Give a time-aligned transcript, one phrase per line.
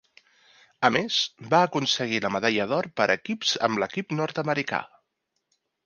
[0.89, 1.17] A més,
[1.51, 4.85] va aconseguir la medalla d'or per equips amb l'equip nord-americà.